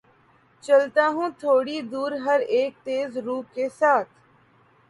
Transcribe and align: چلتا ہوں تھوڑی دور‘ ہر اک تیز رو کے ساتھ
چلتا 0.63 1.05
ہوں 1.07 1.29
تھوڑی 1.39 1.77
دور‘ 1.91 2.11
ہر 2.25 2.39
اک 2.51 2.73
تیز 2.85 3.11
رو 3.25 3.41
کے 3.53 3.65
ساتھ 3.79 4.09